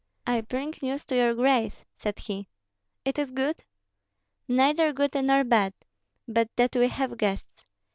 [0.25, 2.47] "I bring news to your grace," said he.
[3.05, 3.63] "It is good?"
[4.47, 5.75] "Neither good nor bad,
[6.27, 7.67] but that we have guests.